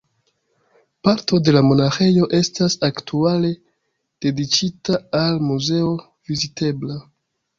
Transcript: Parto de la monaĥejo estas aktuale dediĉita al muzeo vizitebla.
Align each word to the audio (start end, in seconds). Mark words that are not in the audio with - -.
Parto 1.07 1.39
de 1.47 1.51
la 1.55 1.61
monaĥejo 1.71 2.29
estas 2.37 2.77
aktuale 2.87 3.51
dediĉita 4.27 4.97
al 5.19 5.39
muzeo 5.51 5.93
vizitebla. 6.31 6.99